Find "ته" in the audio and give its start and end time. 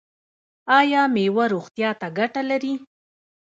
1.99-2.07